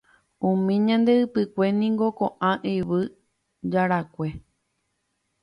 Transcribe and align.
Umi 0.47 0.73
ñande 0.87 1.13
ypykue 1.23 1.67
niko 1.79 2.07
koʼã 2.17 2.51
yvy 2.73 3.01
jarakue. 3.71 4.27